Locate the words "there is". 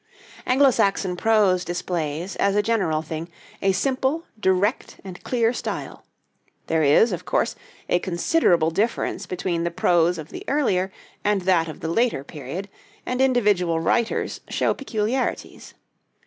6.65-7.11